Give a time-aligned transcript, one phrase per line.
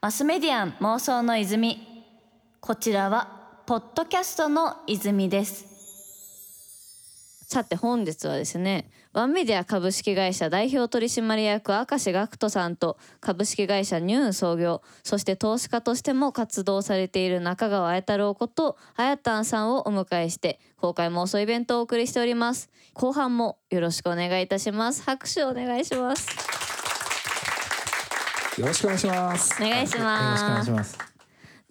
[0.00, 1.78] マスメディアン妄想の泉。
[2.60, 5.70] こちらはポッドキャストの泉です。
[7.46, 22.70] さて本日はですねワンメディア株式会社代表取締役明石学人さんと株式会社ニューン創業そして投資家としても活動されている中川綾太郎ことあやたんさんをお迎えして公開妄想イベントをお送りしております。
[22.94, 25.02] 後半もよろしくお願いいたします。
[25.02, 26.59] 拍手お願いします。
[28.60, 30.98] よろしくお願いしますお願いしよろしくお願ますいします。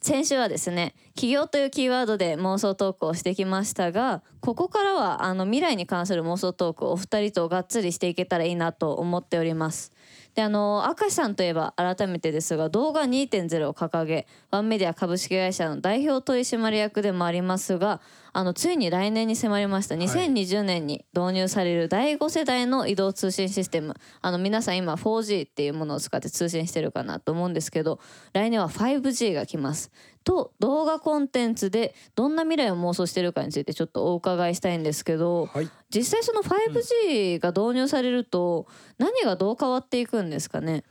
[0.01, 9.91] 先週はですね起業というキーワードで妄想トークをしてきましたがここからはあの未来に関する妄想トークをお二人とがっつりしていけたらいいなと思っております
[10.39, 17.99] であの明石さんといえば改めてですが動画2.0を掲げワンメディア株式会社の代表取締役でもありますが
[18.31, 19.95] あのついに来年に迫りました。
[19.95, 23.95] 2020年に導入される第5世代の移動通信システム。
[24.21, 27.99] あの皆さん今 4G っていうものを使って通信してるかなと思うんですけど
[28.31, 29.91] 来年は 5G が来ます
[30.23, 35.69] と動画コンテンツでどんな未来を妄想してるかについてちょっとお伺いしたいんですけどはい。
[35.89, 40.83] 実際その 5G が導入されると何がどう変わっていくんですかね？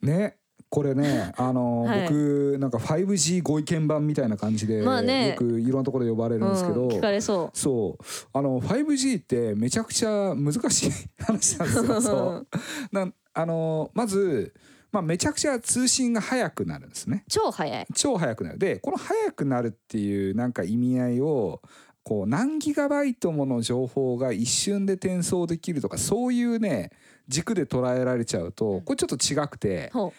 [0.00, 0.36] ね
[0.74, 2.02] これね あの、はい。
[2.02, 5.30] 僕なんか 5G ご意見番みたいな感じで、まあね。
[5.30, 8.04] よくいろんなところで呼ばれるんですけど、うん、聞かれそそう。
[8.32, 10.90] あの 5G ってめちゃくちゃ難しい
[11.22, 12.00] 話なんですよ。
[12.02, 12.46] そう。
[12.92, 14.54] なんあのまず、
[14.94, 17.24] まあ、めちゃくちゃ通信が速くなるんですね。
[17.26, 17.86] う超早い。
[17.96, 18.58] 超速くなる。
[18.58, 21.60] でこの速くなるっていうなんか意味合いを
[22.04, 26.90] こう何ギガバイトもの情報が一瞬で転送できるとかそういうね
[27.26, 30.12] 軸で捉えられちゃうとこれちょっと違くてほ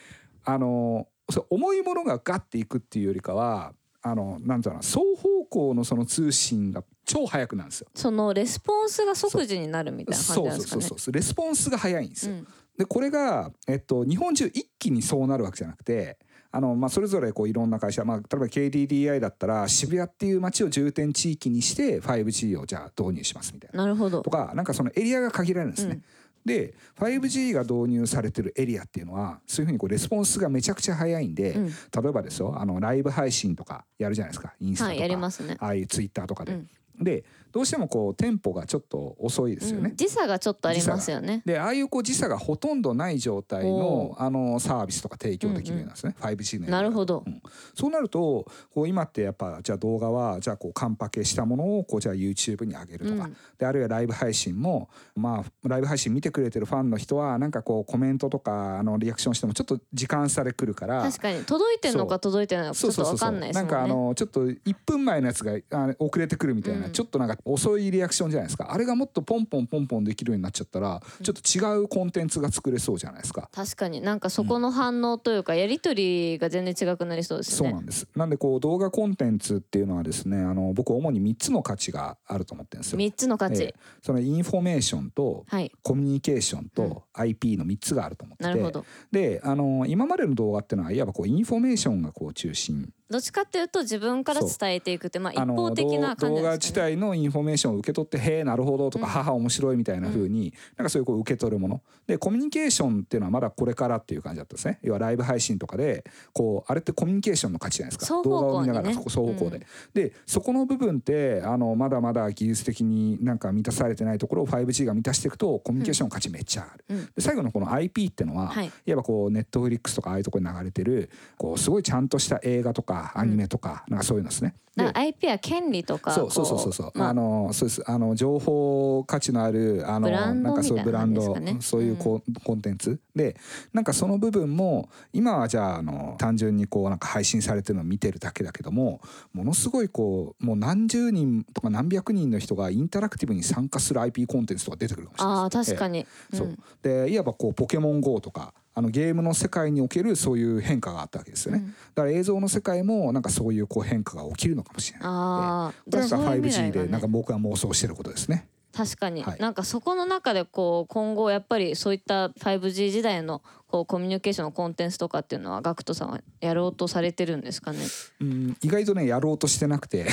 [0.43, 7.87] あのそう重いものがガッていくっていうよりかはあのなんていうな双方向のその通信が超速くなるんですよ。
[7.95, 10.81] うそのレスポンスが即時になるみたいな感じそうなんですかね。
[10.81, 11.13] そうそうそう。
[11.13, 12.33] レスポンスが速いんですよ。
[12.33, 16.17] うんでこれが、えっと、日本中一気にそうなるわけじゃなくて
[16.51, 23.83] あの、まあ、それぞれこういろんな会社、まあ、例えば KDDI だったら渋谷っていう街を重点地域にして 5G をじゃあ導入しますみたいな。
[23.83, 24.21] なるほど。
[24.21, 25.95] とかなんかそのエリアが限られるんですね。
[25.95, 26.03] うん。
[26.45, 31.67] で 5G が導入されてるエリアっていうのはそういうふうにこうレスポンスがめちゃくちゃ早いんで、うん。
[31.67, 31.73] 例
[32.09, 34.53] えばですよあのライブ配信とかやるじゃないですか。
[34.61, 35.57] インスタとか、はいやりますね。
[35.59, 36.53] ああいうツイッターとかで。
[36.53, 36.69] うん。
[37.03, 39.91] でどうしてもこうテンポがちょっと遅いですよね。
[39.91, 41.41] うん時差がちょっとありますよね。
[41.45, 47.23] でああいうこう時差がほとんどない状態おのあのサービスとか提供できるようなんですね、5G のエリアなるほど。
[47.25, 47.41] うん。
[47.73, 53.37] そうなるとこう今ってやっぱじゃあ動画はじゃあこうカンパケしたものをこうじゃあ YouTube に上げるとか、うん。
[53.57, 61.03] であるいはライブ配信もまあライブ配信見てくれてるファンの人はなんかこうコメントとかあのリアクションしてもちょっと時間差で来るから。
[61.03, 61.45] 確かに。
[61.45, 63.71] 届いてんのか届いてないのかちょっとわかんないですもんね。
[63.71, 66.91] なんかあのちょっと1分前のやつがあ遅れてくるみたいな、うん。
[66.91, 68.73] ちょっとなんか遅いリアクションじゃないですか。
[68.73, 71.41] あれがもっとポンポンポンポンできるようになっちゃったらちょっと
[71.77, 73.49] 違うコンテンツが作れそうじゃないですか。
[73.53, 74.01] 確かに。
[74.01, 77.69] なんかそこの反応というかやり取りが全然違くなりそうですね。
[77.69, 78.07] そうなんです。
[78.15, 82.97] なんでこう動画コンテンツっていうのはですねあの僕主に3つの価値があると思ってるんですよ。
[82.97, 83.75] 三つの価値、ええ。
[84.01, 85.71] そのインフォメーションとはい。
[85.83, 86.69] コミュニケーションうん。
[86.69, 88.85] と IP の3つがあると思ってて、なるほど。
[89.11, 99.11] であの今までの動画っていうのはいわばこうインフォメーションがこう中心どっちかっていうと自分から伝えていくってまあ一方的な感じ動画自体のインフォメーションを受け取って「へえなるほど」とか「うん。
[99.11, 101.81] はあ面白い」みたいな風になんかそういうこう受け取るもの。
[102.07, 104.79] でコミュニケーションっていうのはまだこれからっていう感じだったんですね。
[104.81, 108.17] 要はライブ配信とかでこうあれってコミュニケーションの価値じゃないですか。
[108.17, 108.23] ね。
[108.23, 117.05] 動画を見ながらそこ双方向で、うんでそこの部分ってあのまだまだ技術的になんか満たされてないところを 5G が満たしていくとコミュニケーションの価値めっちゃある、うん。
[117.05, 118.71] で最後のこの IP っていうのは、はい。
[118.85, 124.55] いわばこうネットフリックスとかああいうところに流れてるこうすごいちゃんとした映画とかアニメとか、なんかそういうのですね。
[124.93, 127.09] IP は権利とかそうそうそうそうまあ。
[127.09, 127.83] あのそうです。
[127.89, 132.99] あの情報価値のあるあのなんかそういうブランド、そういうコ,、コンテンツ。
[133.15, 133.37] で
[133.71, 138.99] なんかその部分も今はじゃああの単純にこうなんか配信されてるのを見てるだけだけども
[139.33, 146.47] ものすごいこうもう何十人とか何百人の人がインタラクティブに参加する IP コンテンツとか出てくるかもしれないああです確かに、そう。
[146.47, 146.57] うん。
[146.81, 151.69] でいわばこうポケモン GO とかあのゲームの世界におけるそういう変化があったわけですよね、うん。
[151.69, 155.07] だから映像の世界もなんかそういうこう変化が起きるのかもしれない。
[155.07, 156.85] ああこれがじゃあそういう未来 5G がね。
[156.87, 158.49] でなんか僕は妄想してることですね。
[158.75, 167.79] 確かに、はいなんかそこの中でこう今後やっぱりそういった 5G 時代のこうコミュニケーションのコンテンツとかっていうのはガクトさんはやろうとされてるんですかね？
[168.21, 170.05] うん意外とねやろうとしてなくて。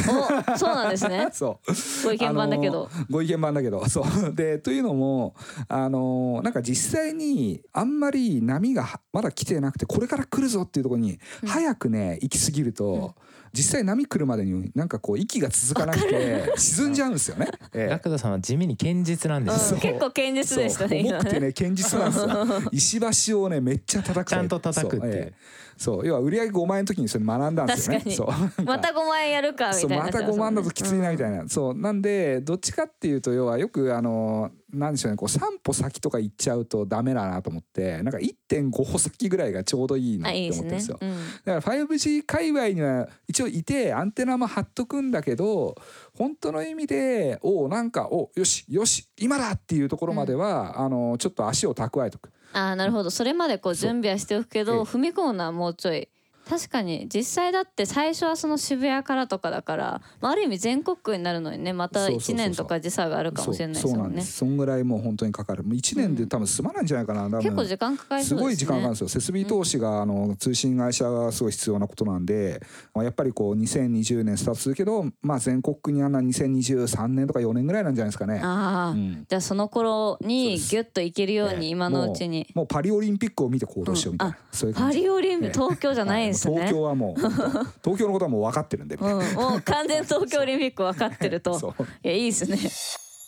[0.54, 1.28] おそうなんですね。
[1.32, 2.06] そう。
[2.06, 2.88] ご意見番だけど。
[3.10, 3.86] ご意見番だけど。
[3.88, 4.34] そう。
[4.34, 5.34] でというのも
[5.68, 11.48] あのなんか実際にあんまり波がまだ来てなくてこれから来るぞっていうところにうん。
[11.48, 13.14] 早くね行き過ぎると、
[13.52, 17.48] 実際波来るまでになんかこう息が続かなくて沈んじゃうんですよね。
[17.74, 17.86] ええ。
[17.90, 22.70] ラクダさんは地味に堅実なんですう結構堅実でしたね重くてね堅実なんですよ。
[22.72, 24.28] 石橋をねめっちゃ叩く。
[24.28, 25.12] ちゃんと叩くっていう。
[25.12, 25.34] そう,、ええ。
[25.76, 28.10] そう要は売り上げ5万円の時にそれ学んだんですよね。
[28.10, 28.26] そう。
[28.64, 29.96] また5万円やるかみたそいな。
[30.04, 31.74] また5っちゃいますもんね万だときついなみたいな、そう。
[31.74, 40.98] なんでどっちかっていうと要はよくあのなんでしょうねこう3歩先とか行っちゃうとダメだなと思ってなんか1.5歩先ぐらいがちょうどいいなって思ってるんですよ。
[41.00, 41.12] うん
[41.44, 45.74] だから 5G 界隈には一応いてアンテナも張っとくんだけど
[46.14, 52.30] 本当の意味でおなんかおよしよし今だっていうところまでは、あのちょっと足を蓄えとく。
[52.52, 53.10] あーなるほど。
[53.10, 54.78] それまでこう準備はしておくけええ。
[54.78, 56.08] ど踏み込むのはもうちょい
[56.48, 62.36] 確かに実際だって最初はその渋谷からとかだから、まあ、ある意味全国区になるのにねまた1そうそうそうそう。
[62.36, 64.32] 年とか時差があるかもしれないですそうそうなんんです。
[64.32, 65.62] そんぐらいもう本当にかかる。
[65.62, 68.42] もう1年で多分済まないんじゃないかな、多分結構時間かかりすそうですね。
[68.42, 69.08] ごい時間かかるんですよ。
[69.08, 72.60] 設備投資があの通信会社がすごい必要なことなんで
[72.94, 78.40] まあやっぱりこう2020年スタートするけどまあ全国区にあんな2023年とか4年ぐらいなんじゃないですかね。
[78.42, 79.24] ああ、うん。
[79.28, 84.56] じゃあその頃にギュッといけるように今のうちに、もうパリオリンピックを見て行動しようみたいな、うん。
[84.56, 84.98] そういう感じ。
[84.98, 85.62] パリオリンピックええ。
[85.62, 87.20] 東京じゃないんですね、はい東京はもう
[87.84, 91.74] 東京のことはもう分かってるんでみたいな、うん、もう完全東京オリンピック分かってると。
[92.04, 92.58] いやいいですね。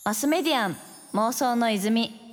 [0.04, 0.76] マスメディアン
[1.14, 2.23] 妄想の泉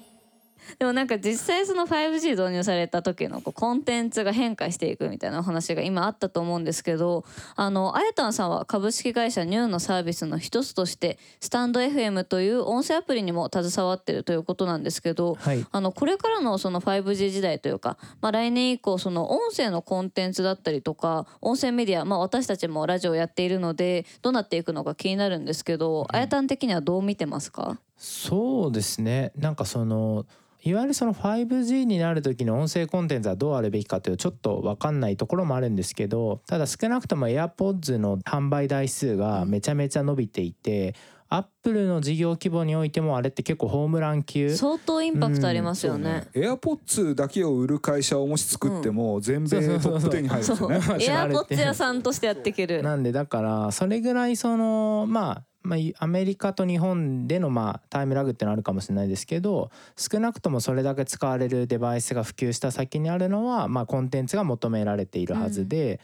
[0.80, 7.26] でもなんか実際その 5G 導入された時のこうコンテンツが変化していくみたいなお話が今あったと思うんですけど
[7.56, 15.66] あのあやたんさんは株式会社ニューのサービスの一つとしてスタンド FM という音声アプリにも携わってるということなんですけど、はい。
[15.72, 27.80] あのこれからのその 5G 時代というか、まあ、来年以降その音声のコンテンツだったりとか音声メディア、まあ、私たちもラジオやっているのでどうなっていくのか気になるんですけど、あやたん的にはどう見てますか？
[28.04, 29.32] そうですね。
[29.38, 30.26] なんかその
[30.64, 40.96] いわゆるその 5G になる時の音声コンテンツはどうあるべきかというとちょっと分かんないところもあるんですけどただ少なくとも AirPods の販売台数がめちゃめちゃ伸びていて、
[41.30, 44.56] アップルの事業規模においてもあれって結構ホームラン級。
[44.56, 46.28] 相当インパクトありますよね。
[46.34, 49.50] エアポッツだけを売る会社をもし作っても全米
[49.80, 51.06] トップ10に入るんですよね。
[51.06, 52.82] エアポッツ屋さんとしてやっていける。
[52.82, 66.00] なんでだからそれぐらいそのまあまあ、アメリカと日本でのまあタイムラグってのはあるかもしれないですけど少なくともそれだけ使われるデバイスが普及した先にあるのは、まあ、コンテンツが求められているはずで。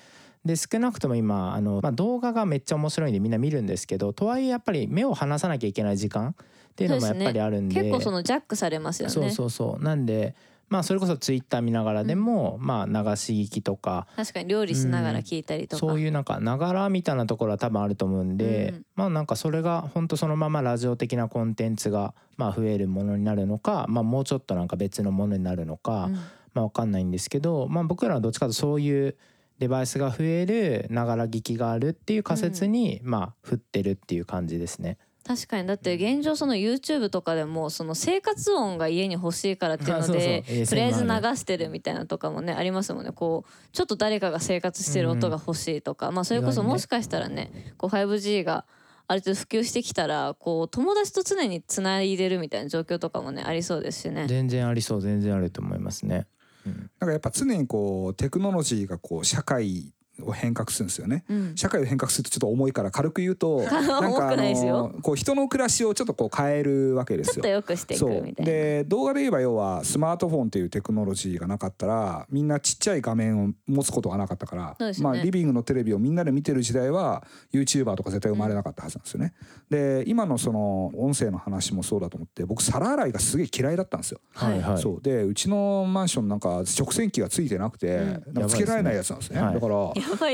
[0.46, 6.34] で少なくとも今あの、まあ、動画がめっちゃ面白いんでみんな見るんですけどとはいえやっぱり目を離さなきゃいけない時間っ
[6.78, 9.14] ていうのもやっぱりあるんで結構そのジャックされますよね。
[9.14, 10.36] そうそうそうなんで
[10.70, 14.08] まあそれこそツイッター見ながらでも、まあ流し聞きとか。
[14.16, 15.80] 確かに料理しながら聞いたりとか。
[15.80, 18.86] そういうなんかながらみたいなところは多分あると思うんで、うん。
[18.96, 26.14] まあなんかそれが本当そのままラジオ的なコンテンツがまあ増えるものになるのか、まあ、もうちょっとなんか別のものになるのか、うん。
[26.14, 26.22] ま
[26.56, 29.16] あわかんないんですけど、まあ、僕らはどっちかというとそういう
[29.60, 34.98] デバイスが増えるながら聞きがあるっていう仮説に、まあ振ってるっていう感じですね。
[35.28, 35.68] 確かに。
[35.68, 43.12] だって現状その YouTube とかでもその生活音が家に欲しいからっていうのでとり あえず流してるみたいなとかもねありますもんね。
[43.12, 48.66] こうちょっと誰かが生活してる音が欲しいとか、まあそれこそもしかしたらねこう 5G が
[49.08, 54.28] ある程度普及してきたらこう友達と常につないでるみたいな状況とかもねありそうですしね。
[54.28, 56.28] 全然ありそう全然あると思いますね。
[56.66, 56.90] うん。
[57.00, 59.94] なんかやっぱ常にこうテクノロジーがこう社会
[60.24, 61.24] を変革するんですよね。
[61.30, 67.48] うん社会を変革するとちょっと重いから軽く言うとなん 重くないですよこう人の暮らしをちょっとこう変えるわけですよちょっと。
[67.50, 68.52] 良くしていくそうみたいな。
[68.52, 79.34] で動画で言えば要はスマートフォンっていうテクノロジーがなかったらみんなちっちゃい画面を持つことがなかったから、ねまあ、リビングのテレビをみんなで見てる時代は YouTuber とか絶対生まれなかったはずなんですよね。
[79.70, 84.20] で今のその音声の話もそうだと思って僕皿洗いがすげえ嫌いだったんですよ。
[84.34, 84.78] はいはい。
[84.82, 89.38] そうでうちのマンションなんか直線機がついてなくて、うんなんかつけられないやつなんですね。
[89.38, 89.76] やばいだから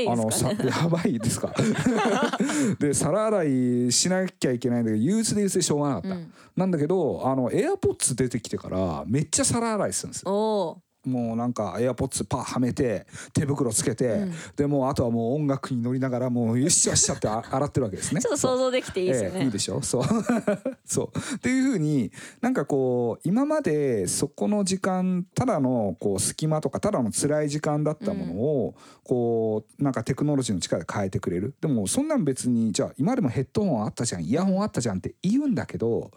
[0.08, 0.52] あのさ。
[0.52, 1.52] やばいですか。
[2.78, 3.44] で皿洗
[3.88, 6.32] いしなきゃいけないんだけど憂鬱で憂鬱でしょうがなかった、うん。
[6.56, 14.34] なんだけどあのエアポッツ出てきてからめっちゃ皿洗いするんですよもうなんかエアポッツパーはめて手袋つけて、うん。
[14.56, 18.20] でもうあとはもう音楽に乗りながらもうよっしゃよっしゃって あ洗ってるわけですね。
[18.20, 19.36] ちょっと想像できていいですよね。
[19.38, 19.82] ええいいでしょ？
[19.82, 20.02] そう。
[20.84, 21.34] そう。
[21.36, 31.54] っていうふうになんかこう今までそこの時間ただのこう隙間とかただの辛い時間だったものを、こうなんかテクノロジーの力で変えてくれる。
[31.60, 36.10] でもそんなん別にじゃあ今でもヘッドホンあったじゃんイヤホンあったじゃんって言うんだけど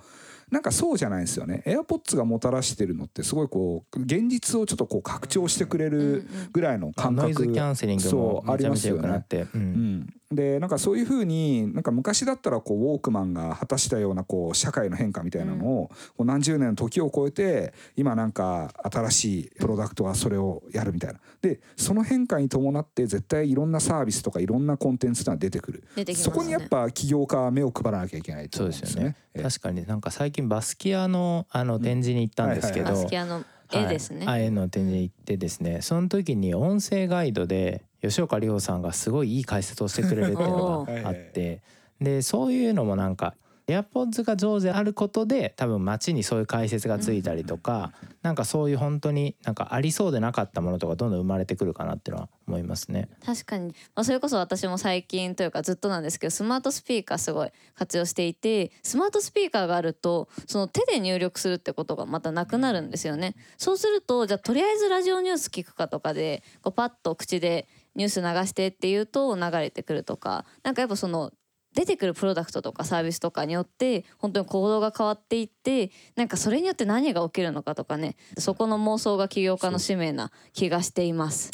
[0.52, 1.62] なんかそうじゃないんですよね。
[1.66, 8.58] AirPods がもたらしてるのってすごいこう現実をちょっとこう拡張してくれるぐらいの感覚、ノイズキャンセリングもね。
[8.88, 9.62] 良くなって、ううん。
[10.00, 21.20] ん、でなんかそういうふうになんか昔だったらこうウォークマンが果たしたようなこう社会の変化みたいなのを、こう何十年の時を超えて今なんか新しいプロダクトがそれをやるみたいな。
[21.42, 25.84] でその変化に伴って絶対いろんなサービスとかいろんなコンテンツが出てくる。
[25.96, 26.06] ね。
[26.16, 29.04] そこにやっぱ起業家は目を配らなきゃいけないとそう思うんですすよね。
[29.04, 29.18] でよね。
[29.36, 29.44] ええ。
[29.44, 34.26] 確かになんか最近バスキアのあの展示に行ったんですけど、はいはいバスキアの絵ですね。
[34.26, 41.62] はい、絵の展示行ってですねその時に音声ガイドで吉岡里帆さんがすごいいい解説をしてくれるっていうのがあって
[42.00, 43.36] でそういうのもなんか
[43.68, 53.10] AirPods が上手であることで多分街にそういう解説がついたりとか、うん、なんかそういう本当になんかありそうでなかったものとかどんどん生まれてくるかなっていうのは思いますね。
[53.26, 63.36] 確かに、まあ、それこそ私も最近というかずっとなんですけどスマートスピーカーすごい活用していてスマートスピーカーがあるとその手で入力するってことがまたなくなるんですよね。
[63.58, 71.34] そうするとじゃあとりあえずラジオニュース聞くかとかでこうパッと口でニュース流してっていうと流れてくるとかなんかやっぱその
[71.76, 81.52] 出てくるプロダクトとかサービスとかによって本当に行動が変わっていってなんかそれによって何が起きるのかとかねそこの妄想が起業家の使命な気がしています。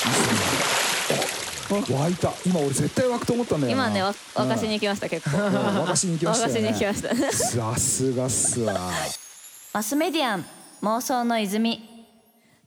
[1.69, 2.31] 湧いた。
[2.45, 5.37] 今俺絶対湧くと思ったんだよ今ね沸かしに行きました結構。
[5.37, 6.53] 沸かしに行きましたね。
[6.53, 7.31] 沸かしに行きました。
[7.73, 8.91] さすがっすわ。
[9.73, 10.45] マスメディアン
[10.83, 11.92] 妄想の泉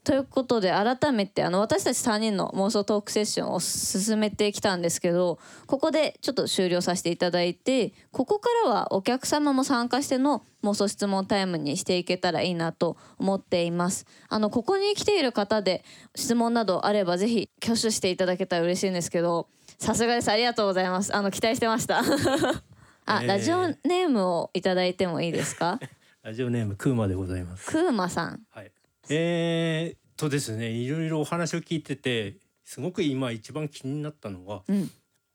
[0.07, 14.07] ということで改めてあの私たち3人の妄想トークセッションを進めてきたんですけどここでちょっと終了させていただいてここからはお客様も参加しての妄想質問タイムにしていけたらいいなと思っています。
[14.29, 15.85] あのここに来ている方で
[16.15, 19.49] 質問などあればぜひ挙手していただけたら嬉しいんですけど
[19.81, 20.31] さすがです。
[20.31, 21.17] ありがとうございます。
[21.17, 21.99] あの期待してました。
[23.07, 25.81] あ、えー、ラジオネームをいただいてもいいですか？
[26.23, 27.67] ラジオネームクーマでございます。
[27.67, 28.41] クーマさん。
[28.51, 28.71] はい
[29.09, 34.91] えー、っとですねいろいろお話を聞いててすごく今一番気になったのは、うん、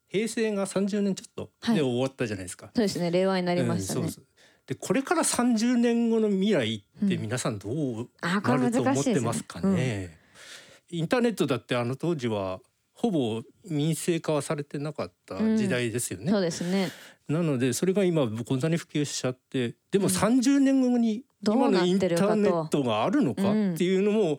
[0.08, 2.66] 平成が30年ちょっとで終わったじゃないですか。
[2.66, 4.00] はい、そうですね令和になりましたね。
[4.02, 4.10] うん、
[4.66, 9.68] でこれから30年後の未来って皆さんどうなると思ってますかね？
[9.68, 10.18] うんね
[10.90, 12.60] インターネットだってあの当時は
[12.92, 16.30] ほぼ民生化はされてなかった時代ですよね。
[16.30, 16.90] そうですね。
[17.28, 23.44] なのでそれが今こんなに普及しちゃってでも30年後に今のインターネットがあるのかっ
[23.76, 24.38] ていうのも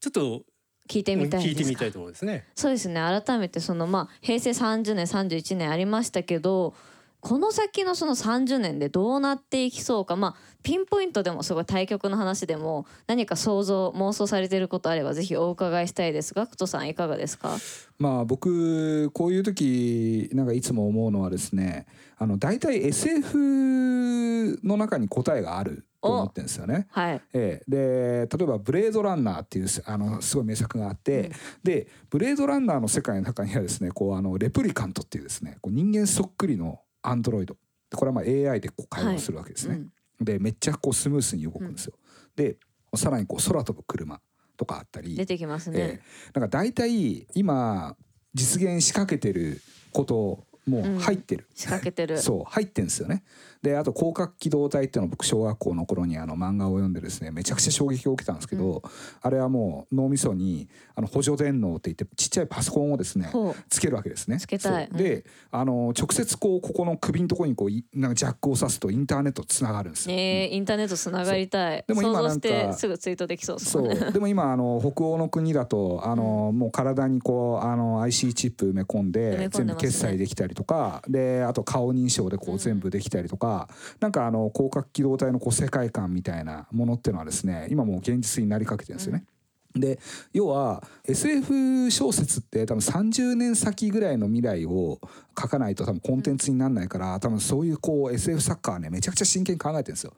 [0.00, 0.42] ちょっと
[0.88, 2.46] 聞いてみたい聞いてみたいところですね。
[2.54, 3.00] そうですね。
[3.00, 6.74] 改めてそのまあ平成30年31年ありましたけど
[7.20, 17.56] この先のその30年でどうなっていきそうかまあピンポイントでもすごい対局の話でも何か想像妄想されていることあればぜひお伺いしたいですがクトさんいかがですか？
[17.98, 21.86] まあ僕こういう時なんかいつも思うのはですね
[22.18, 26.86] あの大体 SF の中に答えがあると思ってるんですよね。
[26.90, 27.20] はい。
[27.32, 31.32] えー、で例えば「ブレードランナー」っていうあのすごい名作があって、うん、
[31.64, 37.56] でブレードランナーの世界の中にはですねこうあのレプリカントっていうですねこう人間そっくりのアンドロイド
[37.94, 39.74] これはまあ AI でこう会話するわけですね。
[39.74, 41.94] はいうん、でめっちゃこうスムースに動くんですよ。
[41.96, 42.56] うん、で
[42.94, 44.20] さらにこう空飛ぶ車
[44.56, 45.78] とかあったり出てきますね。
[45.80, 47.96] えー、なんか大体今
[48.34, 49.60] 実現しかけてる
[49.92, 52.18] こともう入ってる、うん、仕掛けてる。
[52.22, 53.22] そう入ってんですよね。
[53.62, 63.30] であと広角機動隊っていうのを僕小学校の頃にあの漫画を読んでですねめちゃくちゃ衝撃を受けたんですけど、うん、あれはもう脳みそにあの補助電脳って言ってちっちゃいパソコンをですね
[63.68, 64.38] つけるわけですね。
[64.38, 70.16] つけたい、であの直接こうここの首のところにこうなんかジャックを挿すとインターネットつながるんですよ。
[70.16, 71.84] えー、インターネットつながりたい。
[71.86, 73.96] でも今なんかすぐツイートできそうですね。
[73.96, 74.12] そう。
[74.12, 89.24] でも今あの北欧の国だとあの、うん、もう体にこうあの IC チップ埋め込んで、ね、全部決済できたりとかであと顔認証でこう全部できたりとか、うん、なんかあの広角機動隊のこう世界観みたいなものっていうのはですね今もう現実になりかけてるんですよね。
[89.24, 89.37] うん、
[89.80, 89.98] で
[90.32, 95.00] 要は SF 小説って多分30年先ぐらいの未来を
[95.38, 100.12] 書かないと多分コンテンツにならないから多分そういうこう SF サッカーねめちゃくちゃ真剣に考えてるんですよ。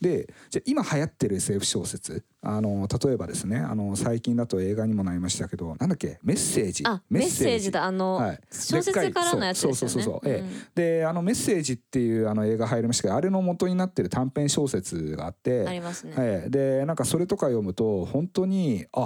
[0.00, 6.84] でじゃ今流行ってる SF 小説あの例えばですねあの最近だと映画にもなりましたけどなんだっけメッセージ。
[7.10, 7.72] メッセージ。
[7.72, 7.84] だ。
[7.84, 9.94] あの、はい、小説からのやつですよね。
[9.94, 10.44] そうそうそうそう、え
[10.76, 16.14] え、であのメッセージっていうあの映画入りましたけどあれの元になってる短編小説があってありますね。
[16.18, 19.05] ええ、でなんかそれとか読むと本当にあ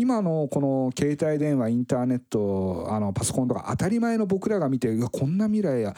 [0.00, 5.94] 今のこの携帯電話インターネットあのパソコンとか当たり前の僕らが見てうわこんな未来や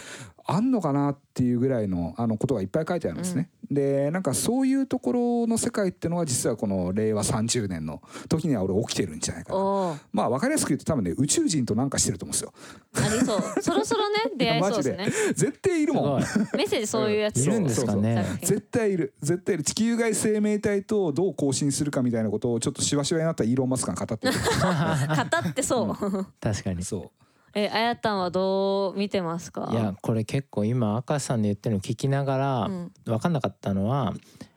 [0.49, 3.50] あんのかなっていうぐらいのあのことがいっぱい書いてあるんですね。
[3.69, 10.00] うん、でなんかそういうところの世界っていうのは実はこの令和30年の時には俺起きてるんじゃないかな。
[10.12, 12.53] まあ分かりやすく言うと多分ね宇宙人となんかしてると思うんですよ。
[12.95, 13.62] ありそう。
[13.62, 15.09] そろそろね出会いそうですね。
[15.35, 16.21] 絶対いるもん。
[16.21, 18.25] メッセージそういうやつ、いるんですかね。
[18.41, 24.33] 絶対いる絶対いる地球外生命体とどう交信するかみたいなことをちょっとしわしわになったイーロンマス語ってる。
[25.43, 26.07] 語ってそう。
[26.07, 26.83] うん、確かに。
[26.83, 27.11] そう。
[27.55, 29.69] えあやたんはどう見てますか？
[29.73, 32.71] いやこれ結構今赤さんの言ってるの聞きながら
[33.07, 34.12] 分かんなかったのは、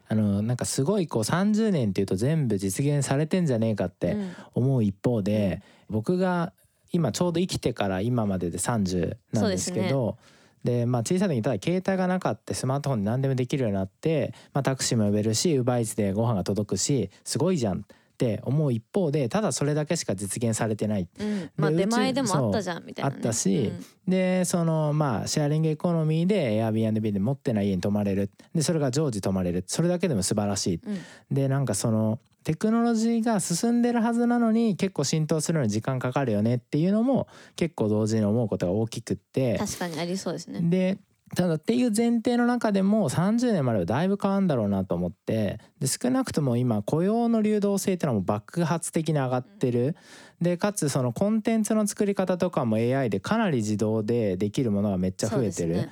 [0.09, 4.17] あのなんかすごいこう30年っていうと全部実現されてんじゃねえかって
[4.53, 6.51] 思う一方で、僕が
[6.91, 10.17] 今ちょうど生きてから今までで30なんですけど。
[10.61, 17.85] でまあ、小さい時にただ携帯がなかったスマートフォンで何でもできるようになって、まあ、タクシーも呼べるしウーバーイーツでご飯が届くしすごいじゃん
[18.19, 21.07] っって思う一方でただそれだけしか実現されてない。
[21.19, 23.71] うん、まあ出前でもあったじゃんみたいな、ね、あったし、
[24.05, 28.29] うん、でそのまあシェアリングエコノミーで Airbnb で持ってない家に泊まれる。
[28.53, 29.63] でそれが常時泊まれる。
[29.67, 30.81] それだけでも素晴らしい。
[30.85, 30.99] うん、
[31.31, 39.57] でなんかそのテクノロジーが進んでるはずなのに結構浸透するのに時間かかるよねっていうのも結構同時に思うことが大きくって。
[39.57, 40.59] 確かにありそうですね。
[40.63, 40.97] で
[41.35, 49.95] ただっていう前提の中でも30年まではだいぶ変わるんだろうなと思ってで少なくとも今雇用の流動性っていうのはもう爆発的に上がってる
[50.41, 55.89] でかつそのコンテンツの作り方とかも AI でかなり自動でできるものがめっちゃ増えてる。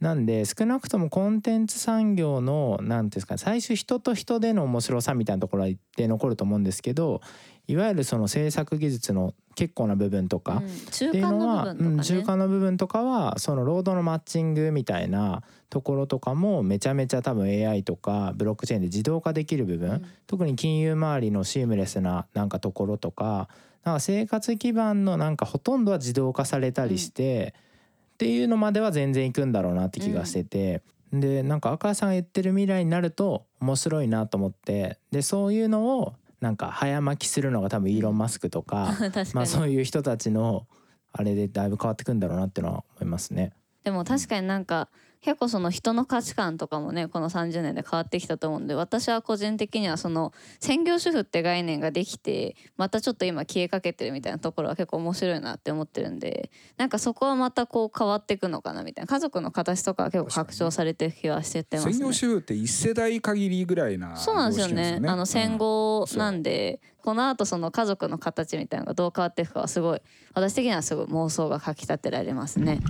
[0.00, 7.20] なんで少なくともコンテンツ産業の何ていうんですか最終人と人での面白さみたいなところは一定残ると思うんですけど
[7.68, 10.62] いわゆるその制作技術の結構な部分とか。
[10.62, 23.48] っていうのは、中間の部分とかはその労働のマッチングみたいなところとかもめちゃめちゃ多分 AI とかブロックチェーンで自動化できる部分、特に金融周りのシームレスななんかところとか。
[23.82, 27.54] なんか生活基盤のなんかほとんどは自動化されたりして、
[28.14, 30.82] っていうのまでは全然いくんだろうなって気がしてて。
[31.12, 34.98] でなんか赤川さんが言ってる未来になると面白いなと思って。
[35.10, 38.94] でそういうのをなんか早巻きするのが多分イーロン・マスクとか
[39.34, 40.66] まあそういう人たちの
[41.12, 43.52] あれでだいぶ変わってくんだろうなってのは思いますね。
[43.84, 44.88] でも確かになんか、
[45.22, 61.92] 結構その人の価値観とかもねこの30年で変わってきたと思うんで私は個人的にはその専業主婦って概念ができてまたちょっと今消えかけてるみたいなところは結構面白いなって思ってるんでなんかそこはまたこう変わっていくのかなみたいな家族の形とかは結構拡張されてる気はしててますね。
[61.94, 65.00] 専業主婦って一世代限りぐらいな、そうなんですよね。
[65.04, 70.02] あの戦後なんで、うん、この後その家族の形みたいなのがどう変わっていくかはすごい
[70.34, 72.80] 私的にはすごい妄想がかきたてられますね。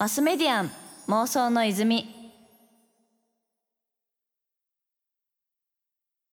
[0.00, 0.70] マスメディアン
[1.08, 2.19] 妄想の泉。